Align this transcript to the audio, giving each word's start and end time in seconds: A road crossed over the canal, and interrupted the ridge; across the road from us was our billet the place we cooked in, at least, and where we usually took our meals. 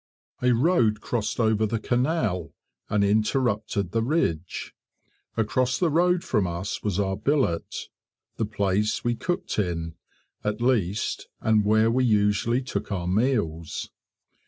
A 0.41 0.51
road 0.53 0.99
crossed 0.99 1.39
over 1.39 1.67
the 1.67 1.77
canal, 1.77 2.55
and 2.89 3.03
interrupted 3.03 3.91
the 3.91 4.01
ridge; 4.01 4.73
across 5.37 5.77
the 5.77 5.91
road 5.91 6.23
from 6.23 6.47
us 6.47 6.81
was 6.81 6.99
our 6.99 7.15
billet 7.15 7.87
the 8.37 8.45
place 8.45 9.03
we 9.03 9.13
cooked 9.13 9.59
in, 9.59 9.93
at 10.43 10.59
least, 10.59 11.27
and 11.39 11.63
where 11.63 11.91
we 11.91 12.03
usually 12.03 12.63
took 12.63 12.91
our 12.91 13.05
meals. 13.07 13.91